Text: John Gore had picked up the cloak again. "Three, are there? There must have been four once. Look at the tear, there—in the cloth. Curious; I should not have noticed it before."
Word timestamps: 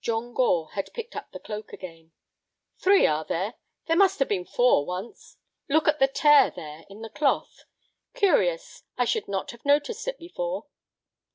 John 0.00 0.32
Gore 0.32 0.70
had 0.70 0.94
picked 0.94 1.14
up 1.14 1.30
the 1.30 1.38
cloak 1.38 1.70
again. 1.74 2.12
"Three, 2.78 3.06
are 3.06 3.22
there? 3.26 3.56
There 3.84 3.98
must 3.98 4.18
have 4.18 4.28
been 4.28 4.46
four 4.46 4.86
once. 4.86 5.36
Look 5.68 5.86
at 5.86 5.98
the 5.98 6.08
tear, 6.08 6.50
there—in 6.50 7.02
the 7.02 7.10
cloth. 7.10 7.64
Curious; 8.14 8.84
I 8.96 9.04
should 9.04 9.28
not 9.28 9.50
have 9.50 9.62
noticed 9.66 10.08
it 10.08 10.16
before." 10.16 10.68